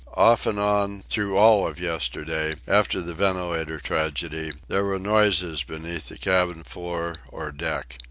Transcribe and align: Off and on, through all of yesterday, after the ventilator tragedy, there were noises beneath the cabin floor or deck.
Off 0.17 0.47
and 0.47 0.57
on, 0.57 1.03
through 1.03 1.37
all 1.37 1.67
of 1.67 1.79
yesterday, 1.79 2.55
after 2.67 3.01
the 3.01 3.13
ventilator 3.13 3.77
tragedy, 3.79 4.51
there 4.67 4.83
were 4.83 4.97
noises 4.97 5.61
beneath 5.61 6.09
the 6.09 6.17
cabin 6.17 6.63
floor 6.63 7.13
or 7.31 7.51
deck. 7.51 7.99